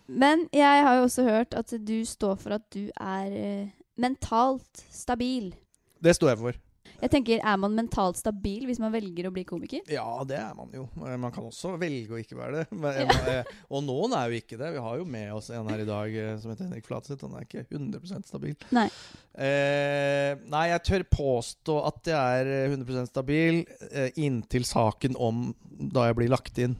[0.06, 3.68] Men jeg har jo også hørt at du står for at du er eh,
[4.00, 5.52] mentalt stabil.
[6.04, 6.58] Det står jeg for.
[7.02, 9.80] Jeg tenker, Er man mentalt stabil hvis man velger å bli komiker?
[9.90, 10.86] Ja, det er man jo.
[11.04, 12.66] Eh, Man kan også velge å ikke være det.
[12.72, 13.18] Men, Ja.
[13.40, 14.72] eh, Og noen er jo ikke det.
[14.72, 17.20] Vi har jo med oss en her i dag eh, som heter Henrik Flatseth.
[17.26, 18.54] Han er ikke 100% stabil.
[18.72, 18.86] Nei.
[19.36, 25.54] Eh, nei, jeg tør påstå at jeg er eh, 100 stabil eh, inntil saken om
[25.92, 26.76] da jeg blir lagt inn.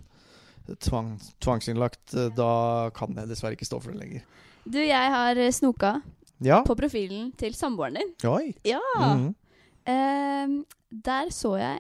[0.81, 2.15] Tvang, tvangsinnlagt.
[2.39, 4.23] Da kan jeg dessverre ikke stå for det lenger.
[4.65, 5.99] Du, jeg har snoka
[6.41, 6.63] Ja.
[6.65, 8.15] på profilen til samboeren din.
[8.31, 8.55] Oi.
[8.65, 8.81] Ja!
[8.97, 9.35] Mhm.
[9.87, 11.79] Ehm, der så jeg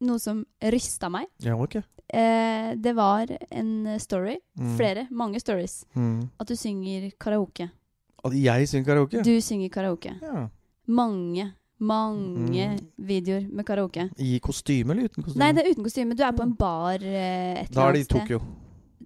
[0.00, 1.26] noe som rysta meg.
[1.44, 1.76] Ja, ok.
[2.12, 4.38] Eh, det var en story.
[4.58, 4.76] Mm.
[4.78, 5.06] Flere.
[5.10, 5.84] Mange stories.
[5.94, 6.28] Mm.
[6.40, 7.68] At du synger karaoke.
[8.24, 9.22] At jeg synger karaoke?
[9.24, 10.14] Du synger karaoke.
[10.22, 10.48] Ja.
[10.88, 12.78] Mange, mange Mm.
[12.98, 14.10] videoer med karaoke.
[14.18, 15.38] I kostyme eller uten kostyme?
[15.38, 16.16] Nei, det er uten kostyme.
[16.16, 18.04] Du er på en bar eh, et Da er det i.
[18.18, 18.40] Tokyo.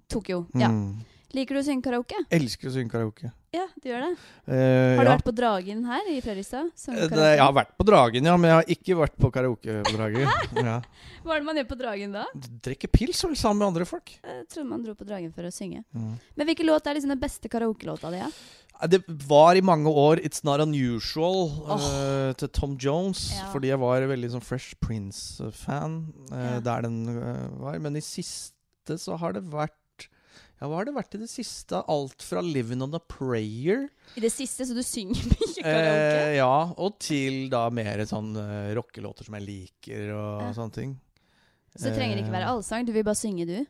[0.09, 0.67] Tokyo, ja.
[0.69, 0.95] Mm.
[1.35, 2.19] Liker du å synge karaoke?
[2.33, 3.29] Elsker å synge karaoke.
[3.55, 4.11] Ja, du gjør det.
[4.47, 5.13] Uh, Har du ja.
[5.15, 6.69] vært på Dragen her i Fredrikstad?
[6.91, 9.95] Eh, jeg har vært på Dragen, ja, men jeg har ikke vært på karaoke på
[9.97, 10.31] Dragen.
[10.65, 10.79] Ja.
[11.25, 12.23] Hva er det man gjør på Dragen da?
[12.65, 14.13] Drikker pils vel sammen med andre folk.
[14.23, 15.83] Jeg trodde man dro på Dragen for å synge.
[15.91, 16.13] Mm.
[16.39, 18.21] Men hvilken låt er liksom den beste karaokelåta di?
[18.23, 18.31] Ja?
[18.79, 21.75] Eh, Det var i mange år 'It's Not Unusual' oh.
[21.75, 23.31] uh, til Tom Jones.
[23.35, 23.51] Ja.
[23.51, 25.97] Fordi jeg var veldig sånn Fresh Prince-fan
[26.31, 27.01] uh, der den
[27.59, 27.79] var.
[27.79, 29.75] Men i siste så har det vært
[30.61, 31.81] Ja, hva har det vært i det siste?
[31.91, 36.21] Alt fra 'Living On A Prayer' I det siste, så du synger mye karaoke?
[36.31, 40.53] eh, Ja, og til da mer sånn uh, rockelåter som jeg liker og Ja.
[40.55, 40.95] sånne ting.
[41.75, 43.65] Så det trenger ikke være Eh, allsang, du vil bare synge, du?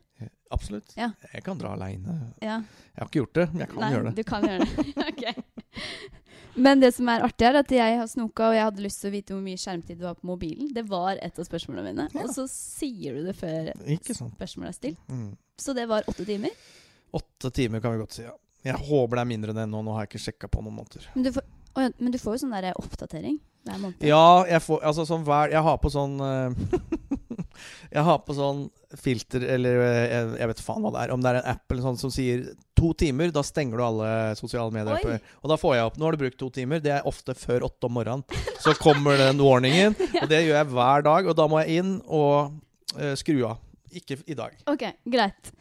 [0.52, 0.94] Absolutt.
[0.96, 1.10] Ja.
[1.34, 2.32] Jeg kan dra aleine.
[2.40, 2.60] Ja.
[2.62, 4.14] Jeg har ikke gjort det, men jeg kan Nei, gjøre det.
[4.14, 4.94] du kan gjøre det.
[5.10, 5.24] ok.
[6.56, 9.10] Men det som er artig, er at jeg har snoka, og jeg hadde lyst til
[9.10, 10.70] å vite hvor mye skjermtid du har på mobilen.
[10.72, 12.08] Det var et av spørsmålene mine.
[12.14, 12.24] Ja.
[12.24, 15.02] Og så sier du det før spørsmålet er stilt.
[15.12, 15.30] Mm.
[15.60, 16.56] Så det var åtte timer.
[17.16, 18.34] Åtte timer kan vi godt si, ja.
[18.66, 19.82] Jeg håper det er mindre enn det nå.
[19.84, 21.06] Nå har jeg ikke sjekka på noen måneder.
[21.14, 21.44] Men du får,
[21.76, 24.06] å men du får jo sånn der oppdatering hver måned.
[24.06, 26.56] Ja, jeg får Altså sånn hver Jeg har på sånn eh,
[27.96, 28.66] Jeg har på sånn
[28.98, 31.14] filter, eller eh, jeg, jeg vet faen hva det er.
[31.14, 34.10] Om det er en app eller sånn som sier to timer, da stenger du alle
[34.38, 35.00] sosiale medier.
[35.00, 35.18] Oi.
[35.42, 36.82] Og da får jeg opp Nå har du brukt to timer.
[36.84, 38.24] Det er ofte før åtte om morgenen.
[38.62, 41.30] Så kommer den warningen, og det gjør jeg hver dag.
[41.30, 42.56] Og da må jeg inn og
[42.98, 43.62] uh, skru av.
[43.96, 44.58] Ikke i dag.
[44.68, 45.54] Ok, greit.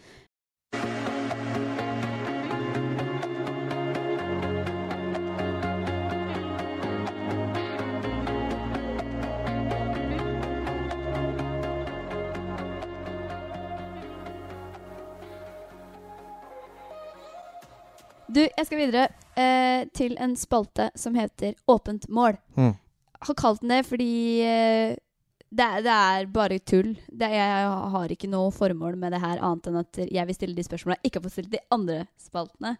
[18.35, 19.07] Du, jeg skal videre
[19.39, 22.35] eh, til en spalte som heter Åpent mål.
[22.57, 22.73] Mm.
[23.25, 24.11] Har kalt den det fordi
[24.43, 24.97] eh,
[25.55, 26.91] det, er, det er bare tull.
[27.07, 30.57] Det, jeg har ikke noe formål med det her annet enn at jeg vil stille
[30.57, 32.75] de spørsmålene jeg ikke har fått stilt de andre spaltene.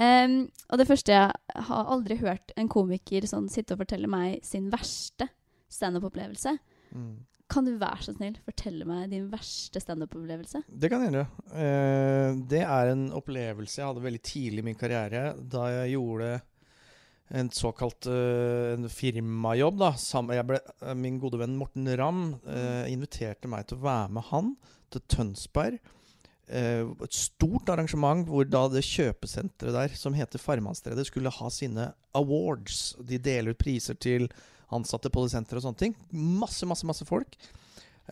[0.00, 0.36] Um,
[0.70, 4.70] og det første Jeg har aldri hørt en komiker sånn sitte og fortelle meg sin
[4.72, 5.28] verste
[5.70, 6.56] standup-opplevelse.
[6.96, 7.14] Mm.
[7.50, 10.62] Kan du være så snill fortelle meg din verste standup-opplevelse?
[10.70, 11.26] Det kan jeg gjøre.
[11.50, 16.36] Eh, det er en opplevelse jeg hadde veldig tidlig i min karriere, da jeg gjorde
[17.30, 19.78] en såkalt uh, en firmajobb.
[19.78, 19.92] da.
[19.98, 24.26] Sam- ble, eh, min gode venn Morten Ramm uh, inviterte meg til å være med
[24.30, 24.54] han
[24.90, 25.78] til Tønsberg.
[26.50, 31.92] Uh, et stort arrangement hvor da det kjøpesenteret der, som heter Farmannstredet, skulle ha sine
[32.18, 32.96] awards.
[32.98, 34.26] De deler ut priser til
[34.72, 35.96] ansatte senteret og sånne ting.
[36.12, 37.36] Masse, masse, masse folk.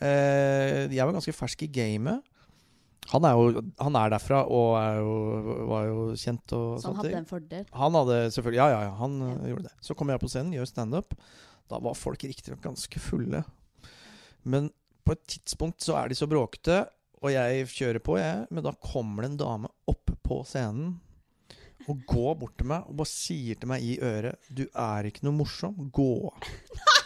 [0.01, 2.23] Eh, jeg var ganske fersk i gamet.
[3.09, 5.13] Han er jo han er derfra og er jo,
[5.71, 7.65] var jo kjent og Så han hadde en fordel.
[7.73, 9.31] Han hadde selvfølgelig Ja, ja, ja, han Ja.
[9.33, 9.73] øh, gjorde det.
[9.81, 11.15] Så kommer jeg på scenen, gjør standup.
[11.71, 13.45] Da var folk riktignok ganske fulle.
[14.45, 14.71] Men
[15.05, 16.87] på et tidspunkt så er de så bråkete,
[17.23, 18.47] og jeg kjører på, jeg.
[18.51, 21.01] Men da kommer det en dame opp på scenen
[21.89, 25.25] og går bort til meg og bare sier til meg i øret 'Du er ikke
[25.27, 25.91] noe morsom.
[25.93, 26.53] Gå av'.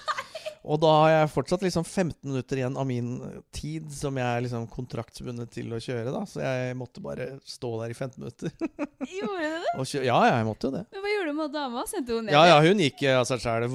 [0.62, 3.16] Og da har jeg fortsatt liksom 15 minutter igjen av min
[3.54, 6.12] tid som jeg er liksom kontraktsbundet til å kjøre.
[6.14, 8.52] da Så jeg måtte bare stå der i 15 minutter.
[8.62, 10.04] Gjorde du det?
[10.06, 10.84] Ja, ja, jeg måtte jo det.
[10.92, 11.82] Men hva gjorde du med dama?
[11.90, 12.36] Sendte hun ned?
[12.36, 13.66] Ja, ja, hun gikk av seg sjæl.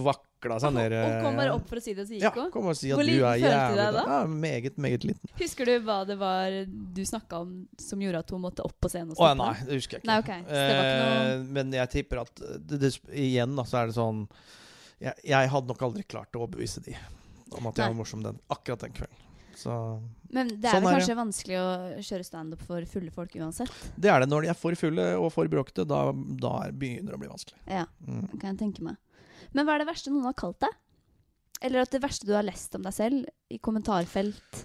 [0.48, 0.96] Vakla seg ned.
[0.98, 2.52] Og kom bare eh, opp for å si det, så Ja, gikk hun?
[2.56, 4.04] kom og si at Hvor du er jævlig deg da?
[4.08, 5.34] Ja, meget, meget liten.
[5.42, 8.90] Husker du hva det var du snakka om som gjorde at hun måtte opp på
[8.90, 9.14] scenen?
[9.18, 10.12] Å ja, nei, det husker jeg ikke.
[10.12, 10.32] Nei, ok.
[10.48, 12.36] Så det var ikke noe Eh, Men jeg tipper at
[12.68, 14.28] det, det, igjen da, så er det sånn
[15.00, 16.96] jeg, jeg hadde nok aldri klart å overbevise de
[17.56, 17.92] om at jeg Nei.
[17.94, 19.24] var morsom den, akkurat den kvelden.
[19.58, 19.74] Så
[20.30, 21.70] Men det er Sånn vel er kanskje vanskelig å
[22.06, 23.72] kjøre standup for fulle folk uansett?
[23.98, 25.86] det er det når de er for fulle og for bråkete.
[25.88, 27.58] Da, da er- begynner det å bli vanskelig.
[27.66, 28.28] Ja, Mm.
[28.40, 28.98] kan jeg tenke meg.
[29.56, 30.76] Men hva er det verste noen har kalt deg?
[31.66, 34.62] Eller at det verste du har lest om deg selv i kommentarfelt?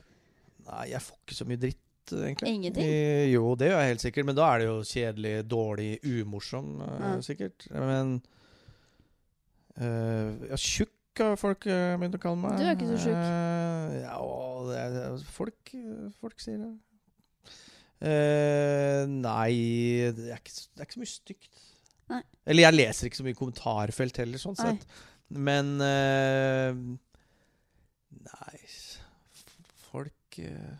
[0.68, 2.52] Nei, jeg får ikke så mye dritt, egentlig.
[2.52, 2.84] Ingenting?
[2.84, 6.74] Eh, jo, det gjør jeg helt sikkert, men da er det jo kjedelig, dårlig, umorsom,
[6.84, 7.12] eh, Ja.
[7.24, 7.66] sikkert.
[7.72, 8.20] Men
[9.78, 12.56] øh, Ja, tjukk har folk uh, begynt å kalle meg.
[12.56, 13.18] Du er ikke så tjukk.
[13.20, 14.20] Uh, ja,
[14.68, 15.74] det er, folk,
[16.22, 16.72] folk sier det.
[18.02, 19.52] Uh, nei,
[20.16, 21.60] det er, ikke, det er ikke så mye stygt.
[22.12, 22.22] Nei.
[22.46, 24.72] Eller jeg leser ikke så mye kommentarfelt heller, sånn Nei.
[24.72, 25.02] sett.
[25.32, 26.72] Men uh,
[28.26, 28.58] Nei
[29.88, 30.74] Folk uh,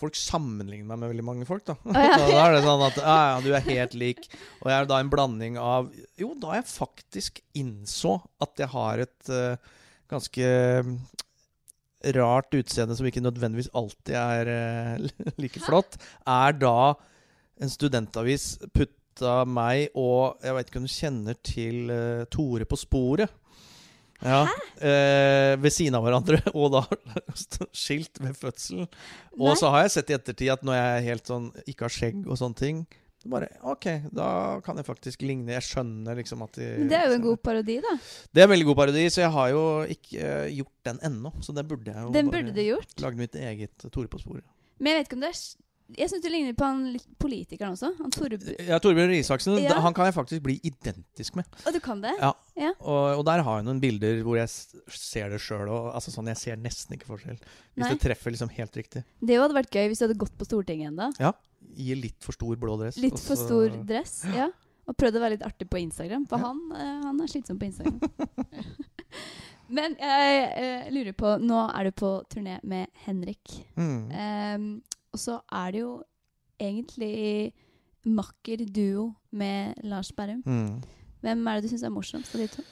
[0.00, 1.74] Folk sammenligner meg med veldig mange folk, da.
[1.84, 2.16] Oh, ja.
[2.32, 4.22] Da er det sånn at ja, ja, du er helt lik.
[4.62, 9.04] Og jeg er da en blanding av Jo, da jeg faktisk innså at jeg har
[9.04, 9.74] et uh,
[10.10, 10.48] ganske
[12.16, 15.10] rart utseende som ikke nødvendigvis alltid er uh,
[15.42, 16.94] like flott, er da
[17.60, 18.54] en studentavis
[19.20, 23.36] putta meg og Jeg vet ikke om du kjenner til uh, Tore på sporet?
[24.20, 24.42] Ja,
[24.76, 26.82] eh, ved siden av hverandre, og da
[27.72, 28.84] skilt ved fødselen.
[29.38, 29.54] Og Nei.
[29.56, 32.26] så har jeg sett i ettertid at når jeg er helt sånn ikke har skjegg
[32.26, 32.82] og sånne ting
[33.32, 34.26] bare, OK, da
[34.64, 35.54] kan jeg faktisk ligne.
[35.56, 37.94] Jeg skjønner liksom at de det er jo en god parodi, da.
[38.28, 39.64] Det er en veldig god parodi, så jeg har jo
[39.96, 41.32] ikke uh, gjort den ennå.
[41.44, 42.94] Så det burde jeg jo Den burde du gjort.
[43.04, 44.44] Lagd mitt eget Tore på sporet.
[44.80, 45.42] Men jeg vet ikke om det er
[45.98, 46.82] Jeg syns du ligner på han
[47.20, 47.90] politikeren også.
[47.98, 48.44] Han Torb...
[48.68, 49.78] Ja, Torbjørn Isaksen, Ja.
[49.82, 51.48] han kan jeg faktisk bli identisk med.
[51.66, 52.12] Og du kan det?
[52.20, 52.30] Ja.
[52.60, 52.70] Ja.
[52.78, 54.50] Og, og der har jeg noen bilder hvor jeg
[54.94, 55.68] ser det sjøl.
[55.90, 57.38] Altså sånn, jeg ser nesten ikke forskjell.
[57.40, 57.92] Hvis Nei.
[57.94, 59.04] det treffer liksom helt riktig.
[59.20, 61.10] Det hadde vært gøy hvis du hadde gått på Stortinget ennå.
[61.20, 61.34] Ja.
[61.76, 62.98] Gi litt for stor blå dress.
[63.02, 64.20] Litt for stor dress.
[64.40, 64.50] Ja.
[64.90, 67.68] Og prøvd å være litt artig på Instagram, for han, eh, han er slitsom på
[67.68, 68.00] Instagram.
[69.76, 73.52] Men jeg eh, lurer på Nå er du på turné med Henrik.
[73.78, 74.00] Mm.
[74.10, 74.64] Ehm,
[75.12, 75.92] og så er det jo
[76.60, 77.52] egentlig
[78.04, 80.42] makker duo med Lars Berrum.
[80.46, 80.82] Mm.
[81.20, 82.62] Hvem er det du syns er morsomst av de to?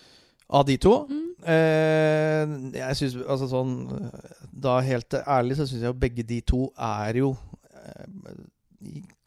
[0.48, 0.94] Av de to?
[1.10, 1.24] Mm.
[1.52, 3.74] Eh, jeg syns altså sånn
[4.50, 7.28] Da helt ærlig så syns jeg jo begge de to er jo
[7.70, 8.06] eh,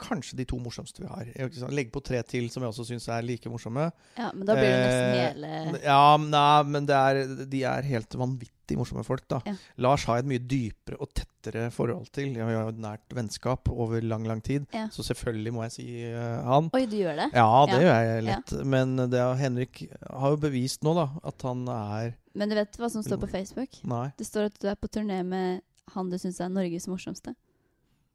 [0.00, 1.28] Kanskje de to morsomste vi har.
[1.70, 3.90] Legg på tre til som jeg også syns er like morsomme.
[4.16, 7.20] Ja, men da blir det nesten Eh, hele Ja, nei, men det er,
[7.52, 9.42] de er helt vanvittig morsomme folk, da.
[9.44, 9.54] Ja.
[9.84, 12.32] Lars har jeg et mye dypere og tettere forhold til.
[12.32, 14.64] Jeg har jo et nært vennskap over lang, lang tid.
[14.72, 14.86] Ja.
[14.94, 16.70] Så selvfølgelig må jeg si uh, han.
[16.72, 17.28] Oi, du gjør det?
[17.36, 17.82] Ja, det Ja.
[17.84, 18.54] gjør jeg lett.
[18.64, 22.88] Men det Henrik har jo bevist nå, da, at han er Men du vet hva
[22.88, 23.82] som står på Facebook?
[23.84, 24.06] Nei.
[24.16, 25.60] Det står at du er på turné med
[25.92, 27.34] han du syns er Norges morsomste.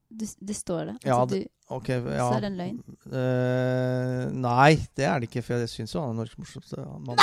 [0.09, 0.95] Du, det står det.
[1.03, 2.27] Ja, Altså, det- okay, ja.
[2.29, 2.77] Så er det en løgn.
[3.11, 7.19] Uh, nei, det er det ikke, for jeg syns jo han er Norges morsomste mann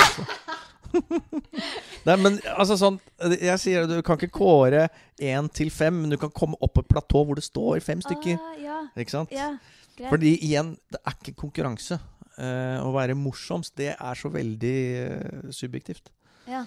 [2.05, 2.97] nei, men altså sånn
[3.41, 4.85] Jeg sier du kan ikke kåre
[5.19, 8.03] én til fem, men du kan komme opp på et platå hvor det står fem
[8.05, 8.37] stykker.
[8.39, 9.33] Ah, ja, Ikke sant?
[9.33, 9.49] ja,
[9.97, 10.09] greit.
[10.13, 11.99] Fordi igjen, det er ikke konkurranse.
[12.35, 14.77] Uh, å være morsomst, det er så veldig
[15.09, 16.11] uh, subjektivt.
[16.51, 16.65] ja.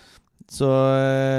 [0.49, 0.65] Så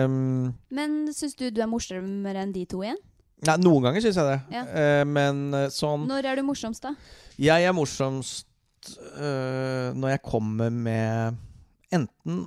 [0.05, 2.99] um, Men syns du du er morsommere enn de to igjen?
[3.47, 4.39] Nei, noen ganger syns jeg det.
[4.51, 4.63] Ja.
[4.67, 6.91] Eh, men eh, sånn Når er du morsomst, da?
[7.39, 8.47] Jeg er morsomst
[9.15, 11.37] øh, når jeg kommer med
[11.95, 12.41] enten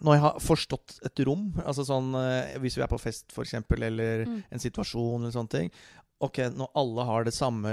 [0.00, 3.54] når jeg har forstått et rom, altså sånn eh, hvis vi er på fest f.eks.,
[3.76, 4.38] eller Mm.
[4.50, 5.72] en situasjon eller sånne ting
[6.20, 7.70] Ok, når alle har det samme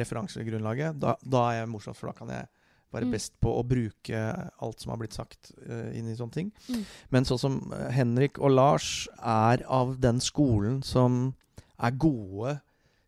[0.00, 2.46] referansegrunnlaget, da, da er jeg morsom, for da kan jeg
[2.92, 3.12] være Mm.
[3.12, 4.18] best på å bruke
[4.60, 6.52] alt som har blitt sagt uh, inn i sånne ting.
[6.68, 6.84] Mm.
[7.10, 11.34] Men sånn som eh, Henrik og Lars er av den skolen som
[11.82, 12.60] er gode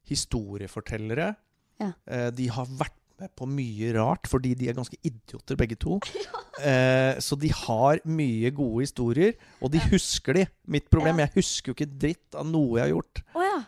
[0.08, 1.34] historiefortellere.
[1.80, 1.92] Ja.
[2.08, 2.96] Uh, de har vært
[3.38, 6.00] på mye rart, fordi de er ganske idioter begge to.
[6.54, 10.44] Eh, så de har mye gode historier, og de husker de.
[10.70, 13.22] Mitt problem Jeg husker jo ikke dritt av noe jeg har gjort.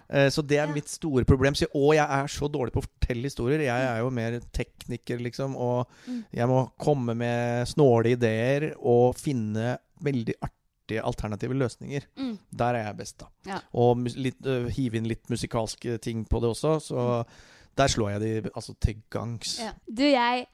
[0.07, 1.57] Eh, så det er mitt store problem.
[1.59, 3.65] Så, og jeg er så dårlig på å fortelle historier.
[3.67, 5.57] Jeg er jo mer tekniker, liksom.
[5.59, 6.21] Og Mm.
[6.39, 12.07] jeg må komme med snåle ideer og finne veldig artige alternative løsninger.
[12.23, 12.39] Mm.
[12.55, 13.27] Der er jeg best, da.
[13.51, 13.59] Ja.
[13.75, 16.77] Og litt, uh, hive inn litt musikalske ting på det også.
[16.87, 17.27] Så
[17.77, 19.59] der slår jeg de altså til gangs.
[19.61, 19.73] Ja.
[19.87, 20.47] Du, jeg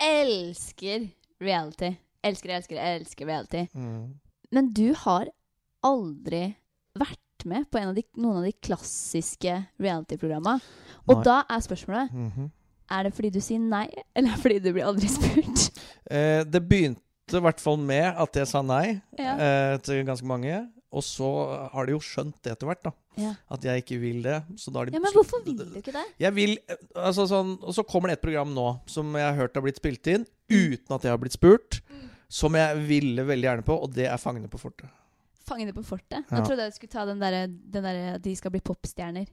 [0.00, 1.08] elsker
[1.42, 1.92] reality.
[2.24, 3.64] Elsker, elsker, elsker reality.
[3.74, 4.14] Mm.
[4.52, 5.28] Men du har
[5.86, 6.48] aldri
[6.98, 10.56] vært med på en av de, noen av de klassiske reality-programma.
[11.06, 11.24] Og Nei.
[11.28, 12.48] da er spørsmålet Mhm.
[12.90, 15.66] Er det fordi du sier nei, eller fordi du blir aldri spurt?
[16.10, 19.34] eh, det begynte i hvert fall med at jeg sa nei Ja.
[19.36, 20.62] eh, til ganske mange.
[20.88, 21.26] Og så
[21.72, 22.92] har de jo skjønt det etter hvert, da.
[23.20, 23.34] Ja.
[23.52, 24.38] At jeg ikke vil det.
[24.56, 26.04] Så da har de Ja, Men hvorfor vil du ikke det?
[26.22, 26.54] Jeg vil,
[26.96, 29.76] altså sånn, Og så kommer det et program nå som jeg har hørt har blitt
[29.82, 31.80] spilt inn uten at jeg har blitt spurt.
[32.28, 34.88] Som jeg ville veldig gjerne på, og det er 'Fangene på fortet'.
[35.48, 36.24] Fangene på fortet?
[36.30, 36.44] Nå Ja.
[36.44, 39.26] trodde jeg skulle ta den derre den der, De skal bli popstjerner.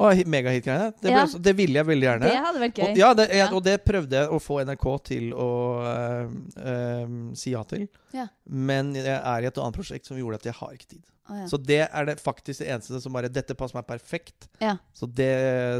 [0.00, 0.92] Og hi- megahit-greiene.
[0.96, 1.24] Det, ble Ja.
[1.26, 2.20] også- det ville jeg veldig gjerne.
[2.30, 2.90] Det hadde vært gøy.
[2.90, 3.48] Og, ja, det, jeg, Ja.
[3.54, 5.48] og det prøvde jeg å få NRK til å
[5.86, 7.88] øh, øh, si ja til.
[8.12, 8.26] Ja.
[8.46, 11.02] Men jeg er i et annet prosjekt som gjorde at jeg har ikke tid.
[11.30, 11.46] Å, ja.
[11.46, 14.48] Så det er det faktisk det eneste som bare Dette passer meg perfekt.
[14.60, 14.76] Ja.
[14.92, 15.30] Så det,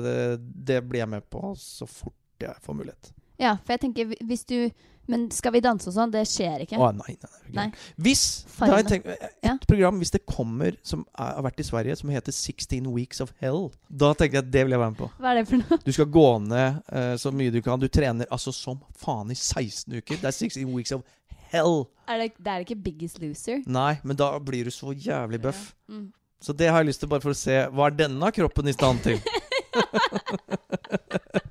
[0.04, 3.12] det, det blir jeg med på så fort jeg får mulighet.
[3.38, 4.70] ja, for jeg tenker hvi- hvis du
[5.10, 6.12] Men Skal vi danse og sånn?
[6.14, 6.78] Det skjer ikke.
[6.78, 7.64] Å nei, nei, nei.
[8.00, 9.56] Hvis da jeg tenker, Et Ja.
[9.66, 13.32] program hvis det kommer som er, har vært i Sverige, som heter 16 Weeks of
[13.40, 15.10] Hell, da tenker jeg at det vil jeg være med på.
[15.18, 15.80] Hva er det for noe?
[15.84, 17.80] Du skal gå ned uh, så mye du kan.
[17.82, 20.22] Du trener altså som faen i 16 uker.
[20.22, 21.02] Det er 16 weeks of
[21.50, 21.86] hell.
[22.08, 23.62] Er det, det er ikke Biggest Loser?
[23.66, 25.74] Nei, men da blir du så jævlig bøff.
[25.88, 26.12] Mm.
[26.42, 28.74] Så det har jeg lyst til bare for å se hva er denne kroppen i
[28.74, 29.18] stand til.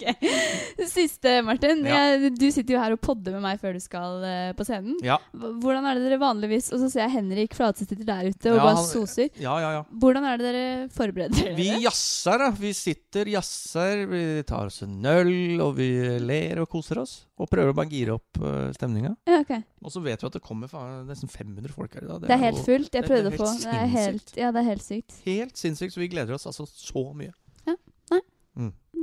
[0.00, 0.88] Ok.
[0.88, 1.84] Siste, Martin.
[1.84, 2.00] Ja.
[2.14, 4.96] Jeg, du sitter jo her og podder med meg før du skal uh, på scenen.
[5.04, 5.18] Ja.
[5.36, 8.58] Hvordan er det dere vanligvis Og så ser jeg Henrik Flatseth sitter der ute og
[8.58, 9.30] Ja, bare soser.
[9.40, 9.82] Ja, ja, ja.
[10.02, 11.56] Hvordan er det dere forbereder dere?
[11.58, 12.50] Vi jazzer, da.
[12.60, 15.90] Vi sitter, jazzer, vi tar oss en øl, og vi
[16.22, 17.16] ler og koser oss.
[17.40, 19.14] Og prøver å bare gire opp uh, stemninga.
[19.28, 19.64] Ja, okay.
[19.80, 22.26] Og så vet vi at det kommer faen, nesten 500 folk her i dag.
[22.28, 22.96] Det er helt jo fullt.
[23.00, 25.20] Jeg prøvde å få Det er helt, ja, det er helt sykt.
[25.26, 27.32] Helt sinnssykt, så vi gleder oss altså så mye.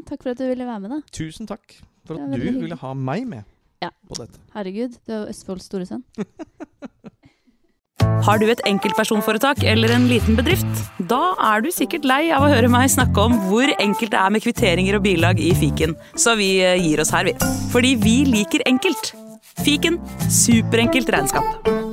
[0.07, 0.99] Takk for at du ville være med, da.
[1.11, 2.61] Tusen takk for at du hyggelig.
[2.63, 3.43] ville ha meg med
[3.83, 3.89] Ja.
[4.07, 4.39] på dette.
[4.55, 6.03] Herregud, du er jo Østfolds store sønn.
[8.27, 10.81] Har du et enkeltpersonforetak eller en liten bedrift?
[11.09, 14.33] Da er du sikkert lei av å høre meg snakke om hvor enkelt det er
[14.35, 17.35] med kvitteringer og bilag i fiken, så vi eh, gir oss her, vi.
[17.73, 19.13] Fordi vi liker enkelt.
[19.65, 19.97] Fiken
[20.29, 21.86] superenkelt regnskap.